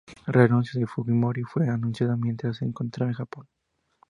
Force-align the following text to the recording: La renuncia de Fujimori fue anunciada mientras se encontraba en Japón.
La 0.25 0.31
renuncia 0.33 0.79
de 0.79 0.87
Fujimori 0.87 1.43
fue 1.43 1.69
anunciada 1.69 2.17
mientras 2.17 2.57
se 2.57 2.65
encontraba 2.65 3.11
en 3.11 3.17
Japón. 3.17 3.45